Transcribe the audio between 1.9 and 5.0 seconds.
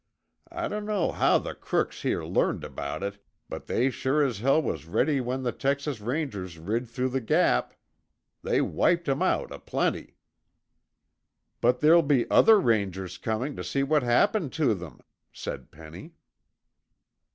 here learned about it, but they sure as hell was